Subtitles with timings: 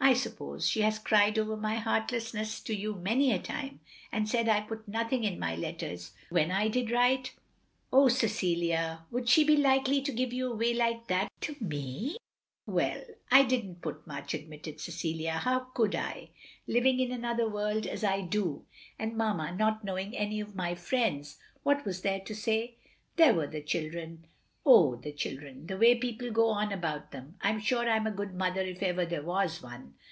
[0.00, 3.80] I suppose she has cried over my heartlessness to you many a time,
[4.12, 7.34] and said I put nothing in my letters when I did write?"
[7.90, 12.18] "Oh, Cecilia, would she be likely to give you away like that to me!'*"
[12.66, 13.02] Well—
[13.32, 15.32] I did n't put much," admitted Cecilia.
[15.38, 16.28] "How could I?
[16.66, 18.62] Living in another world as I OF GROSVENOR SQUARE
[18.98, 21.38] 173 do, and Mamma not knowing any of my friends?
[21.62, 22.76] What was there to say?"
[23.16, 24.26] ''There were the children.""
[24.66, 25.66] Oh, the children.
[25.66, 27.36] The way people go on about them.
[27.42, 29.92] I 'm sure I *m a good mother if ever there was one.